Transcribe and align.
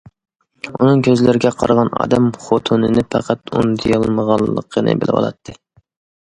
ئۇنىڭ 0.69 1.01
كۆزلىرىگە 1.07 1.51
قارىغان 1.59 1.91
ئادەم 1.97 2.29
خوتۇنىنى 2.45 3.05
پەقەت 3.17 3.53
ئۇنتۇيالمىغانلىقىنى 3.61 4.97
بىلىۋالاتتى. 5.05 5.57